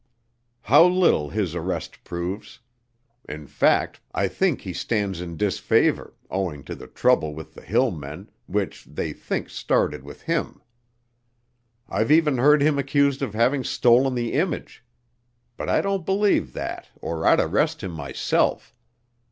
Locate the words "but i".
15.55-15.81